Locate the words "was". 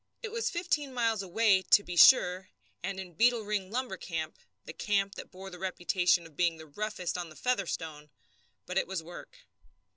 0.31-0.49, 8.87-9.03